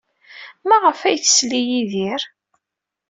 Maɣf 0.67 0.99
ay 1.03 1.17
tsell 1.19 1.51
i 1.59 1.61
Yidir? 1.69 2.21